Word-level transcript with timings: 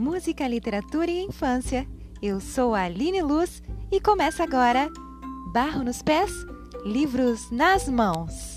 música, 0.00 0.48
literatura 0.48 1.10
e 1.10 1.22
infância. 1.22 1.86
Eu 2.22 2.40
sou 2.40 2.74
a 2.74 2.84
Aline 2.84 3.20
Luz 3.20 3.62
e 3.92 4.00
começa 4.00 4.42
agora 4.42 4.90
Barro 5.52 5.84
nos 5.84 6.00
Pés, 6.00 6.32
Livros 6.86 7.50
nas 7.50 7.86
Mãos. 7.86 8.49